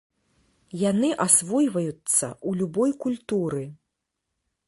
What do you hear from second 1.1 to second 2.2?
асвойваюцца